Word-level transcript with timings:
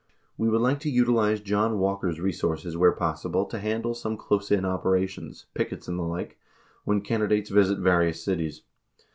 We 0.35 0.49
would 0.49 0.61
like 0.61 0.79
to 0.79 0.89
utilize 0.89 1.47
Eon 1.47 1.77
Walker's 1.77 2.19
re 2.19 2.31
sources 2.31 2.75
where 2.75 2.91
possible 2.91 3.45
to 3.45 3.59
handle 3.59 3.93
some 3.93 4.17
close 4.17 4.49
in 4.49 4.65
operations, 4.65 5.45
pickets 5.53 5.87
and 5.87 5.99
the 5.99 6.01
like, 6.03 6.39
when 6.85 7.01
candidates 7.01 7.51
visit 7.51 7.77
various 7.77 8.23
cities. 8.25 8.63